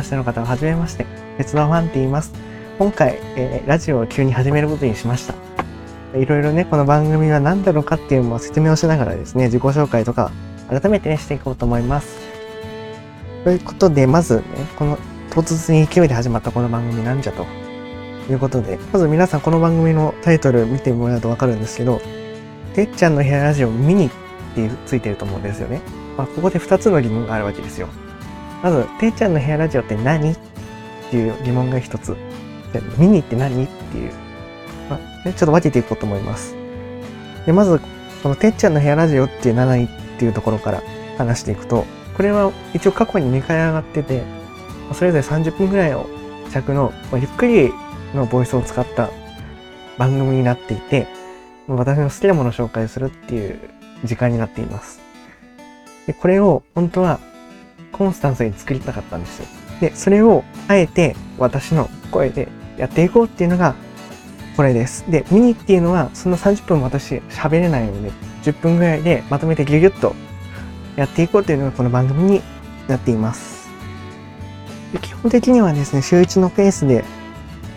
[0.00, 1.04] ましての方は、はじめまして。
[1.36, 2.32] 鉄道ファンって言います。
[2.78, 5.34] 今回、えー、ラジオを急に始めることにしました。
[6.18, 10.32] いろいろね、この番組は何だろうかっていうのを説明をしながらですね、自己紹介とか、
[10.70, 12.18] 改めてね、していこうと思います。
[13.44, 14.42] ということで、まずね、
[14.78, 14.98] この
[15.30, 17.44] 唐突然勢いで始まったこの番組なんじゃと
[18.30, 22.00] いうことで、まず皆さんこの番組のタイトル見てもらうとわかるんですけど、
[22.74, 24.10] てっちゃんの部屋ラジオミニっ
[24.54, 25.82] てついてると思うんですよね。
[26.16, 27.88] まあ、ここで2つの疑問があるわけですよ。
[28.62, 30.36] まず、てっちゃんの部屋ラジオって何っ
[31.10, 32.16] ていう疑問が1つ。
[32.72, 34.12] でミニって何っていう、
[34.88, 36.54] まあ、ちょっと分けていこうと思います。
[37.46, 37.80] で、まず、
[38.22, 40.82] このてっちゃんの部屋ラジオっていう何っていうところから
[41.18, 41.84] 話していくと、
[42.16, 44.22] これは一応過去に2回上がってて、
[44.92, 46.06] それぞれ30分ぐらいを
[46.50, 47.72] 尺のまあゆっくり
[48.14, 49.08] のボイスを使った
[49.96, 51.06] 番組になっていて、
[51.66, 53.58] 私の好きなものを紹介するっていう
[54.04, 55.00] 時間になっています。
[56.06, 57.20] で、これを本当は
[57.92, 59.46] コンスタンスに作りたかったんですよ。
[59.80, 63.74] で、それをあえて私の声でやっていこうっていうのが
[64.56, 65.10] これです。
[65.10, 68.10] で、ミニっていうのはそんな30分私喋れないので、
[68.42, 70.14] 10分ぐらいでまとめてギュギュッと
[70.96, 72.42] やっていこうっていうのがこの番組に
[72.88, 73.68] なっています。
[74.92, 77.04] で基本的にはですね、週1のペースで、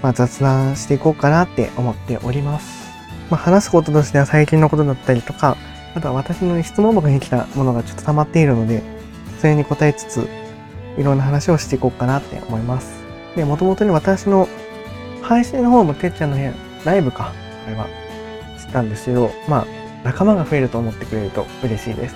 [0.02, 2.91] まあ、雑談していこうかなって思っております。
[3.30, 5.58] まあ、話すこととしては最近のことだったりとか、
[5.95, 8.81] あとは私の質問箱に来たものがちょっと溜まっているので、
[9.44, 10.25] それに答えつつ、
[10.97, 13.03] いろんな話をしていこうかなって思います。
[13.36, 14.47] で、もともとに私の
[15.22, 16.53] 配信の方もてっちゃんの部屋、
[16.85, 17.33] ライブか、
[17.67, 17.88] あれは、
[18.58, 19.67] したんですけど、まあ、
[20.05, 22.16] 仲間が増えると思ってくれると嬉しいです。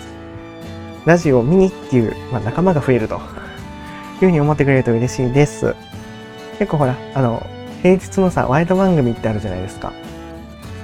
[1.04, 3.20] ラジオを見にっていう、まあ、仲間が増えるという
[4.20, 5.76] ふうに思ってくれると嬉しいです。
[6.60, 7.46] 結構ほら、あの、
[7.82, 9.92] 平日のさ、ワイド番組ってあるじゃないですか。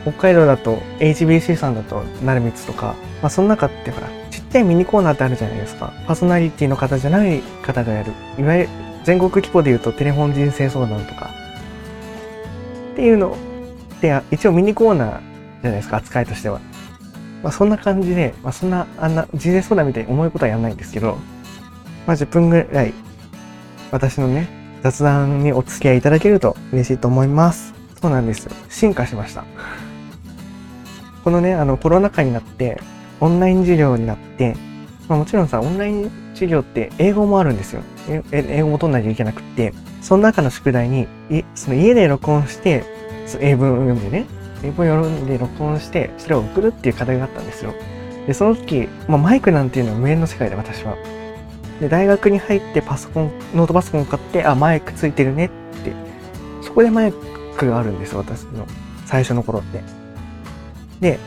[0.02, 4.22] 北海道だと HBC さんだと成光とか、まあその中ってほら、
[4.53, 5.91] っちゃいミニコーナーってあるじゃないですか。
[6.06, 8.12] パーソナリティの方じゃない方がやる。
[8.38, 8.69] いわゆる
[9.03, 11.31] 全国規模で言うとテレフォン人生相談とか。
[12.91, 13.36] っていうの
[14.00, 15.09] で、一応ミニコーナー
[15.64, 16.62] じゃないですか、扱いとしては。
[17.41, 21.18] まあそんな感じで、まあそんな、あんな人生相談みたいに重いことはやらないんですけど、
[22.06, 22.94] まあ10分ぐらい
[23.90, 24.47] 私のね、
[24.84, 27.74] 雑談にお付き合いいただけると嬉しいと思います。
[28.00, 28.47] そうなんです。
[28.70, 29.46] 進化しました。
[31.24, 32.80] このね、あの、コロナ禍になって、
[33.19, 34.56] オンライン授業になって、
[35.07, 37.81] まあ、もちろんさ、オンライン授業って英語もあるんですよ。
[38.31, 42.84] 英語も取んなきゃいけなくって、その中の宿題に、いその家で録音して、
[43.40, 44.25] 英文を読んでね、
[44.63, 47.73] 英文を読んで録音して、それを送るっていう課題があったんですよ。
[48.28, 50.96] で、その時、まあ、マイクなんていうのは無縁の世界で私は。
[51.79, 55.94] で、大学に入ってパソコン、ノートパソコンを買って、あ、マイクついてるねって、
[56.62, 57.13] そこでマイ
[57.57, 58.66] クがあるんですよ、私の
[59.06, 59.81] 最初の頃って。
[61.00, 61.19] で、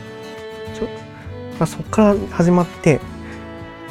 [1.59, 2.99] まあ、そっから始まって、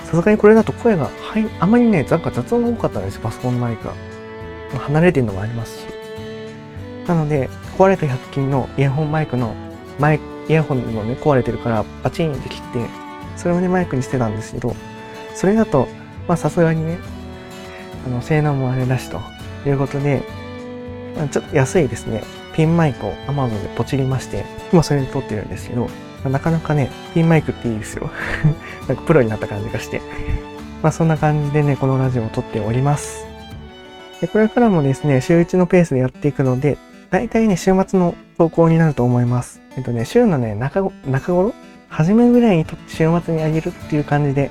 [0.04, 3.94] さすがにこれだと声が、はい、あまりね、なんか雑音が多かったんですよ、パソコンのマイクが。
[4.78, 5.84] 離れてるのもありますし。
[7.06, 9.54] なので、壊れた100均のイヤホンマイクの、
[9.98, 12.86] マイクイヤホンのね、壊れてるからパチンって切って、
[13.36, 14.74] それをね、マイクにしてたんですけど、
[15.34, 15.88] それだと、
[16.28, 16.98] まあさすがにね、
[18.06, 19.20] あの、性能もあれだしと
[19.68, 20.22] いうことで、
[21.30, 22.22] ちょっと安いですね。
[22.54, 25.88] ピンマイクを Amazon でポチりまして、今それで撮ってるんですけど、
[26.28, 28.10] なかなかね、ピンマイクっていいですよ。
[28.88, 30.00] なんかプロになった感じがして。
[30.82, 33.26] まあそんな感じでね、このラジオを撮っております。
[34.20, 36.78] で、これからもですね、週1のペースでやっていくので、
[37.10, 39.60] だいたいね、週末の投稿になると思います。
[39.76, 41.54] えっとね、週のね、中中頃？
[41.88, 44.50] 初めぐらいにと週末にあげるっていう感じで、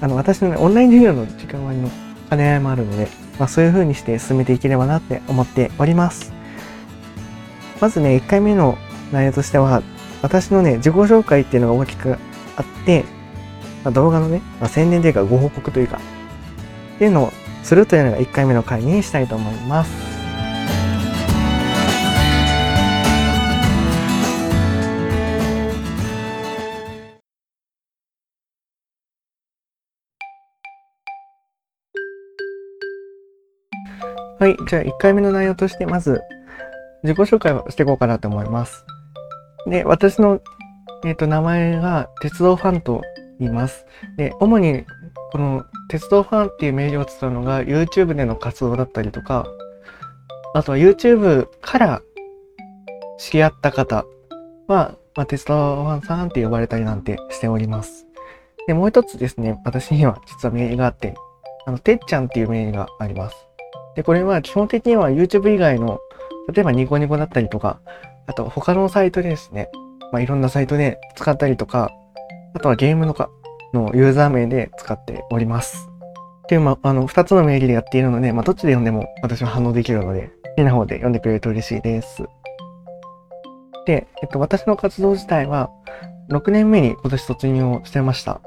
[0.00, 1.90] あの、私のね、オンライン授業の時間割の
[2.28, 3.08] 兼ね合いもあるので、
[3.38, 6.32] まあそういう風にして進めていければなって思っております。
[7.80, 8.76] まずね、1回目の
[9.12, 9.82] 内容としては、
[10.22, 12.16] 私のね、自己紹介っていうのが大きく
[12.56, 13.04] あって、
[13.84, 15.98] まあ、動画のね、まあ、宣伝というかご報告というか、
[16.96, 20.18] っていうのをするというのが1回目の回にしたいと思います。
[34.40, 34.56] はい。
[34.68, 36.20] じゃあ、1回目の内容として、まず、
[37.02, 38.84] 自己紹介をしていこうかなと思います。
[39.66, 40.40] で、私の、
[41.04, 43.02] えっ、ー、と、名前が鉄道ファンと
[43.38, 43.86] 言います。
[44.16, 44.84] で、主に、
[45.32, 49.46] この鉄道ファンっていう名義を使うのが YouTube での活動だったりとか、
[50.54, 52.02] あとは YouTube から
[53.18, 54.06] 知り合った方
[54.66, 58.06] は、まあ、鉄道ファンさんって呼ばれたりなんてしております。
[58.66, 61.14] で、もう一つですね、私には実は名義があって、
[61.66, 63.36] あの、てっちゃんっていう名義があります。
[63.96, 65.98] で、これは基本的には YouTube 以外の
[66.52, 67.80] 例えばニコニコだったりとか、
[68.26, 69.68] あと他のサイトでですね、
[70.12, 71.90] まあ、いろんなサイトで使ったりとか、
[72.54, 73.28] あとはゲームのか
[73.74, 75.88] のユーザー名で使っております。
[76.44, 82.24] っていう、まあ、あの、二つの名義でやっているので、まあ、どっちで読んでも私は反応できるので、好きな方で読んでくれると嬉しいです。
[83.84, 85.70] で、えっと、私の活動自体は、
[86.30, 88.40] 6年目に今年卒業をしてました。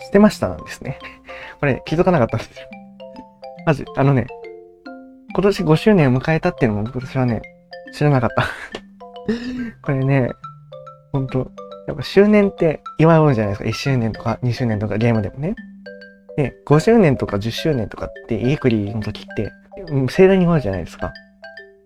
[0.00, 0.98] してましたなんですね。
[1.58, 2.68] これ気づかなかったんですよ。
[3.66, 4.26] まず、あのね、
[5.34, 7.42] 今年5周年を迎えたっていうのも私はね、
[7.92, 8.44] 知らなかった。
[9.82, 10.30] これね、
[11.12, 11.50] ほんと、
[11.86, 13.68] やっぱ周年って祝うじゃないですか。
[13.68, 15.54] 1周年とか2周年とかゲームでもね。
[16.36, 19.52] で、5周年とか10周年とかって家くりの時って、
[20.08, 21.12] 盛大に祝うじゃないですか。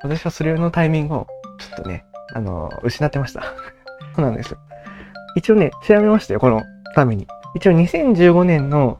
[0.02, 1.26] 私はそれのタイミングを
[1.58, 2.04] ちょっとね、
[2.34, 3.42] あのー、失ってました。
[4.14, 4.58] そうなんですよ。
[5.36, 6.62] 一応ね、調べましたよ、この
[6.94, 7.26] ために。
[7.54, 8.98] 一応2015年の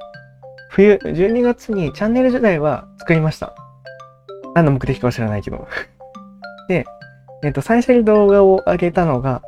[0.70, 3.54] 冬、12月にチャンネル時代は作りました。
[4.54, 5.66] 何の目的かは知らないけど。
[6.68, 6.84] で、
[7.42, 9.42] えっ、ー、と、最初に動画を上げたのが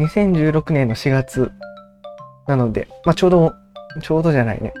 [0.00, 1.52] 2016年の4月
[2.46, 3.54] なので、まあ、ちょうど、
[4.02, 4.72] ちょうどじゃないね。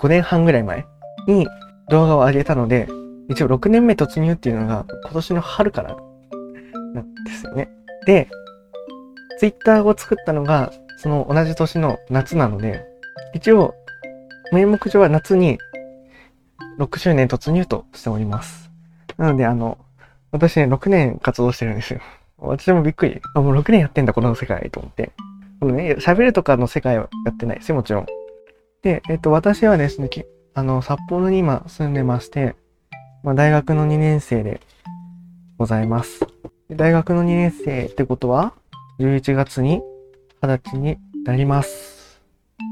[0.00, 0.84] 5年半ぐらい前
[1.26, 1.46] に
[1.88, 2.88] 動画を上げたので、
[3.28, 5.96] 一応6年目突入っていうのが今年の春から
[6.94, 7.68] なんですよね。
[8.06, 8.28] で、
[9.38, 12.84] ツイッターを作ったのがその同じ年の夏なので、
[13.34, 13.74] 一応
[14.52, 15.58] 名目上は夏に
[16.78, 18.65] 6周年突入としております。
[19.18, 19.78] なので、あの、
[20.32, 22.00] 私ね、6年活動してるんですよ。
[22.38, 23.20] 私もびっくり。
[23.34, 25.12] あ、もう6年やってんだ、この世界と思って。
[25.60, 28.06] このね、喋るとかの世界はやってないですよ、もちろん。
[28.82, 30.10] で、えっと、私はですね、
[30.54, 32.54] あの、札幌に今住んでまして、
[33.22, 34.60] まあ、大学の2年生で
[35.58, 36.20] ございます。
[36.70, 38.52] 大学の2年生ってことは、
[38.98, 39.82] 11月に
[40.42, 42.20] 20歳になります。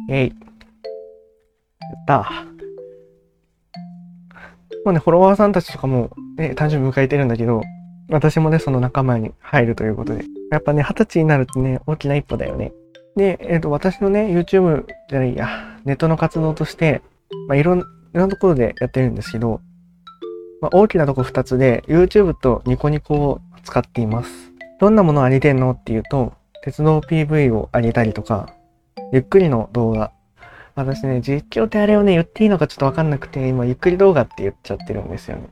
[0.08, 0.28] えい。
[0.28, 0.34] や
[2.00, 2.53] った。
[4.84, 7.62] まあね、フォロワーさんたちとかも、ね、誕生日迎えてるんだけど、
[8.10, 10.24] 私もね、その仲間に入るということで。
[10.50, 12.72] やっぱね、二十歳になるとね、大きな一歩だよね。
[13.16, 17.00] で、えっ、ー、と、私のね、YouTube じゃないや、ネットの活動として、
[17.48, 17.82] まあ、いろん、い
[18.12, 19.60] ろんなところでやってるんですけど、
[20.60, 24.52] まあ、大きなとこ二つで、YouTube とニコニコを使っています。
[24.80, 28.54] どんなものを上げてんのっていうと、鉄道 PV を上げたりとか、
[29.12, 30.12] ゆっくりの動画。
[30.76, 35.48] 私ね、実況ってあれをね、言っていいのかちょっとわかんなくて、今、ゆっくり動画って言っちゃってるんですよね。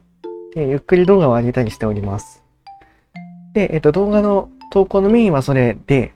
[0.55, 2.43] で、ゆっくり動画を上げたりしております。
[3.55, 6.15] で、えっと、動画の投稿のメインはそれで、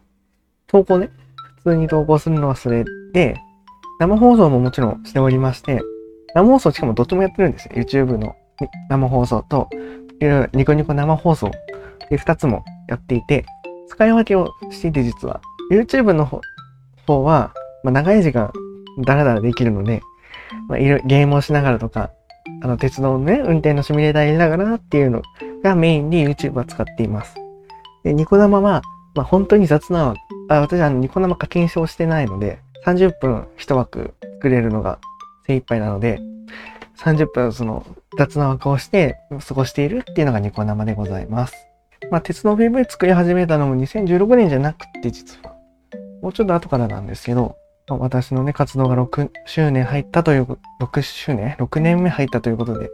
[0.67, 1.11] 投稿ね、
[1.59, 3.37] 普通に投稿するのはそれで、
[4.01, 5.81] 生放送ももちろんしておりまして、
[6.35, 7.73] 生放送しかもどっちもやってるんですよ。
[7.77, 8.35] YouTube の
[8.91, 9.69] 生放送と、
[10.53, 11.53] ニコニコ生放送
[12.11, 13.47] で2つもやっていて、
[13.89, 16.27] 使い分けをしていて実は、YouTube の
[17.07, 17.55] 方は、
[17.85, 18.51] まあ、長い時間
[18.99, 20.03] ダラダラできるので、
[20.69, 22.11] まあ、いろゲームをしながらとか、
[22.63, 25.23] あの鉄道のね、運転のシミュレーター入れながらっていうの
[25.63, 27.35] がメインで YouTube は使っています。
[28.05, 28.83] で、ニコ生は、
[29.15, 30.15] まあ、本当に雑な、
[30.49, 35.01] あ私はニコ生課金証してないので、30分1枠作れるのが
[35.47, 36.21] 精一杯なので、
[36.99, 37.85] 30分その
[38.17, 39.17] 雑な枠をして
[39.47, 41.55] 過ごしているっていうのがニコ生でございます。
[42.11, 45.55] まあ、鉄道 PV 作り始めたのも2016年じゃなくて実は、
[46.23, 47.57] もうちょっと後からなんですけど、
[47.89, 52.91] 私のね、活動が6周年入ったという、6周年 ?6 年目入ったということで、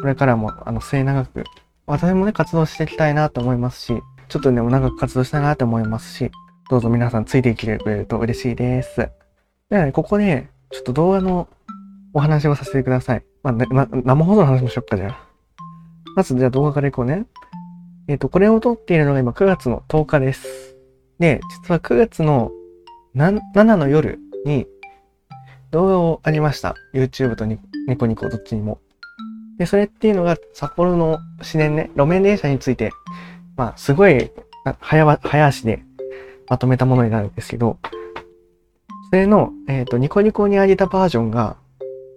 [0.00, 1.44] これからも、あの、末永く
[1.86, 6.30] 私もね、活動していきたいなと思いますし、ちょっとね、長く活動したいなと思いますし、
[6.70, 9.10] どうぞ皆さんついてきてくれると嬉しいです。
[9.68, 11.48] ではね、ここで、ちょっと動画の
[12.14, 13.24] お話をさせてください。
[13.42, 15.26] まあ、ね、ま、生放送の話もしよっか、じゃあ。
[16.14, 17.26] まず、じゃあ動画からいこうね。
[18.08, 20.76] えっ、ー、と、これを撮っているのが今9月の10日です。
[21.18, 22.52] で、実は9月の
[23.14, 24.66] 7の夜に
[25.70, 27.58] 動画をありました？YouTube とニ
[27.98, 28.80] コニコどっちにも。
[29.58, 32.90] で、それっていうのが札幌の市電ね、路面電車について、
[33.56, 34.30] まあ、すごい
[34.80, 35.84] 早早足で
[36.48, 37.78] まとめたものになるんですけど、
[39.10, 41.56] それの、えっ、ー、と、ニコニコに上げたバージョンが、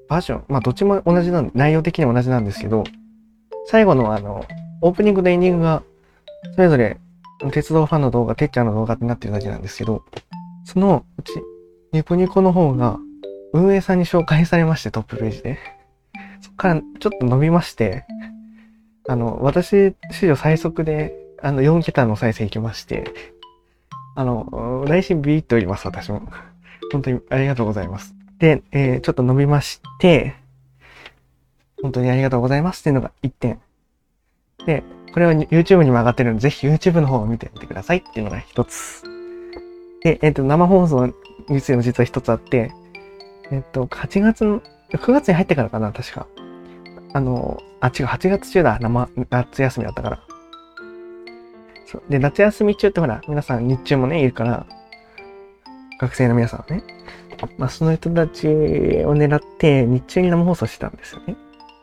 [0.08, 2.86] バージョン、まあ、どっちも同じなん、内容的にも同じなんですけど、
[3.68, 4.46] 最後のあの、
[4.82, 5.84] オープニングとエンディングが、
[6.56, 6.98] それぞれ、
[7.52, 10.04] 鉄道ファンの動画、てっちゃんの動画ってなってるだけなんですけど、
[10.66, 11.32] そのうち、
[11.94, 13.00] ニコニコの方が、
[13.54, 15.60] 運営さんに紹介されまして、トップページで。
[16.42, 18.06] そこからちょっと伸びまして、
[19.08, 23.06] あの、私、史上最速で、あの、4桁の再生いきまして、
[24.16, 26.28] あの、内心ビビっております、私も。
[26.92, 28.16] 本当にありがとうございます。
[28.40, 30.36] で、えー、ちょっと伸びまして、
[31.82, 33.60] 本当にありがとうございますっていうのが1点。
[34.66, 39.15] で、これは YouTube にも上がってるので、ぜひ YouTube の方を見てみてくださいっていうのが1つ。
[40.06, 41.08] で、えっ、と、生放送
[41.50, 42.72] についても実は1つあって、
[43.50, 46.28] えっ、と、8月の、9月に入ってからかな、確か。
[47.14, 48.78] あの、あ、違う、8月中だ。
[48.80, 50.20] 生、夏休みだったから。
[51.88, 52.04] そう。
[52.08, 54.68] で、夏休み中ってほら、皆さん日中もね、いるから、
[56.00, 56.84] 学生の皆さんはね。
[57.58, 58.52] まあ、その人たちを
[59.16, 61.36] 狙って日中に生放送してたんですよね。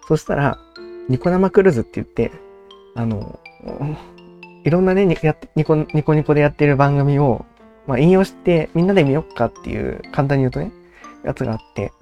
[0.06, 0.58] そしたら、
[1.08, 2.30] ニコ生クルーズって言って、
[2.94, 3.40] あの、
[4.62, 5.16] いろんなね、ニ
[5.64, 7.46] コニコニコでやってる番組を、
[7.86, 10.72] まあ、引用してみんなで見よっかっていう、簡単に言うとね、
[11.24, 11.92] やつがあって、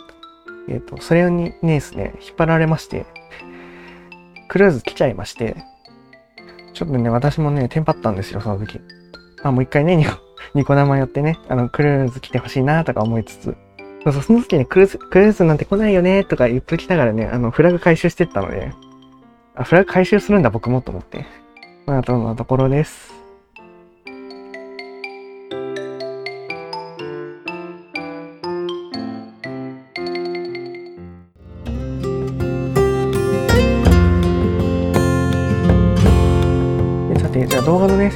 [0.68, 3.06] えっ、ー、と、それにねですね、引っ張られまして、
[4.49, 5.56] クルーズ来ちゃいまして、
[6.75, 8.80] ちょっとね、私もね、テンパったんですよ、その時。
[9.42, 10.12] まあ、もう一回ね、ニコ、
[10.54, 13.56] ニコ生やってね、あの、クルーズ来てほしいなとか思いつつ、
[14.04, 18.72] そうそう、その時ね、クルーズ、クルーズなんて来ないよねとか言っときながらね、あの、フラグ回収してったので、
[19.54, 21.26] あ、フラグ回収するんだ僕もと思って。
[21.87, 23.19] まあ、とのところです。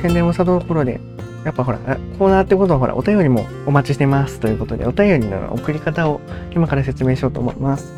[0.04, 1.00] 宣伝をしたところで、
[1.46, 6.20] やっぱほら、コーナーってことはほら、お便りもお待ちしてますということで、お便りの送り方を
[6.54, 7.90] 今から説明しようと思います。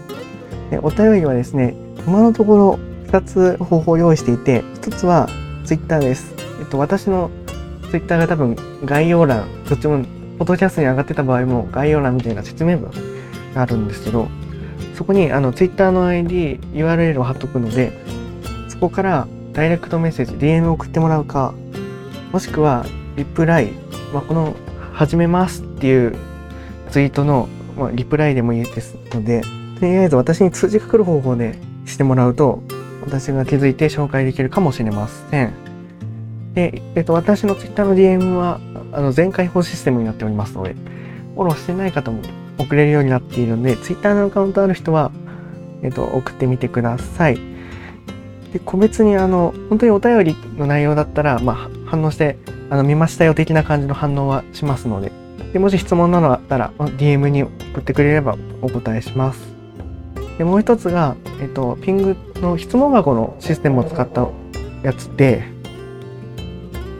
[0.70, 1.74] でお便りはですね、
[2.06, 5.28] 今のところ2つ方法を用意していて、1つは
[5.64, 6.32] ツイッターです。
[6.60, 7.28] えっと、私の
[7.90, 12.92] ツイッターが多分概要欄、どっちも、フォトキャストに上がってた場合も概要欄みたいな説明文
[13.52, 14.28] があるんですけど、
[14.94, 17.90] そこにあのツイッターの ID、URL を貼っとくので、
[18.68, 21.54] そこからダイレクトメッセージ、DM を送ってもらうか、
[22.32, 23.72] もしくはリプライ、
[24.12, 24.54] まあ、この
[24.92, 26.16] 始めますっていう
[26.90, 29.42] ツイートの、まあ、リプライでもいいですので、
[29.78, 32.62] とりあえず私に通知が来る方法でしてもらうと、
[33.04, 35.52] 私が気づいて紹介できるかもしれません。
[36.54, 38.60] で、えっと、私の Twitter の DM は、
[38.92, 40.74] あの、全開放システムになっておりますので、
[41.34, 42.22] フォローしてない方も
[42.58, 45.12] 送れるようになっているので、Twitter のアカウントある人は、
[45.82, 47.38] えっと、送ってみてください。
[48.52, 52.36] で、個別にあの、本当にお便りの内容だったら、まあ、反応して、
[52.70, 55.12] あの、見ましたよ的な感じの反応はしますので、
[55.52, 59.40] で、もし質問なのだったら、DM に送ってくれればお答えします。
[60.38, 64.28] で、もう一つが、えっと、ピングの質問箱のシステムを使った
[64.82, 65.44] やつで、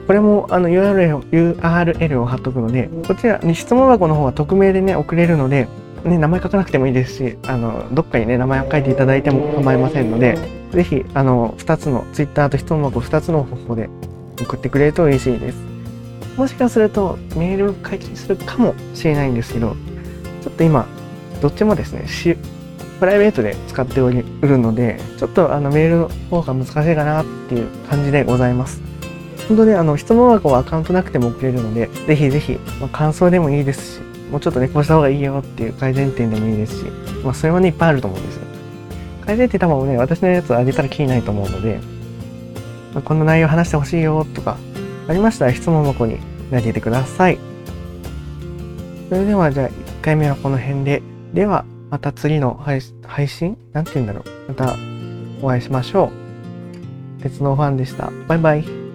[0.07, 1.19] これもあの URL,
[1.59, 5.67] URL を貼っとくので、こちらに質問箱の方は匿名でね、送れるので、
[6.05, 10.37] ね、名前書かなくてもいいですし、あの、どっかにね、名前を書いていただいても構いませんので、
[10.71, 13.89] ぜひ、あの、2つの、Twitter と質問箱2つの方法で
[14.41, 15.57] 送ってくれると嬉しいです。
[16.37, 19.75] もしかすると、メールを解禁するかもしれないんですけど、
[20.43, 20.85] ちょっと今、
[21.41, 22.05] どっちもですね、
[22.99, 24.23] プライベートで使っておる
[24.57, 28.81] ので、ちょっとあのメールの方が難しいかなっていう感じでございます。
[29.47, 34.01] 本当にあの質問箱はアカウントなくても送れるので、ぜひぜひ、まあ、感想でもいいですし、
[34.31, 36.85] もうちょっとね、こうした方がいいよっていう改善点でもいいですし、
[37.23, 38.41] まあ、それはね、いっぱいあると思うんですよ。
[39.25, 41.79] 改善点多分ね、私のやつあげたら気にないと思うので、
[42.97, 44.57] ま、こんな内容話してほしいよとか、
[45.07, 46.17] ありましたら質問箱に
[46.51, 47.37] 投げてください。
[49.09, 51.03] それではじゃあ1回目はこの辺で。
[51.33, 52.81] では、また次の配
[53.27, 53.57] 信？
[53.71, 54.23] なんて言うんだろう。
[54.49, 54.75] また
[55.41, 56.09] お会いしましょ
[57.19, 57.21] う。
[57.21, 58.11] 鉄道ファンでした。
[58.27, 58.86] バイバイ。